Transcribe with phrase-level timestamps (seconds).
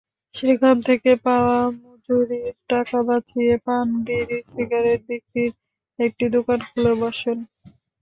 [0.35, 5.53] সেখান থেকে পাওয়া মজুরির টাকা বাঁচিয়ে পান-বিড়ি-সিগারেট বিক্রির
[5.99, 7.37] একটি দোকান খুলে বসেন।